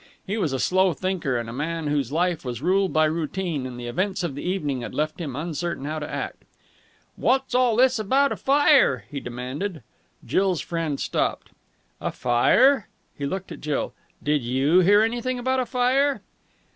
[0.25, 3.79] He was a slow thinker and a man whose life was ruled by routine, and
[3.79, 6.43] the events of the evening had left him uncertain how to act.
[7.15, 9.83] "Wot's all this about a fire?" he demanded.
[10.25, 11.51] Jill's friend stopped.
[12.01, 13.93] "A fire?" He looked at Jill.
[14.23, 16.23] "Did you hear anything about a fire?"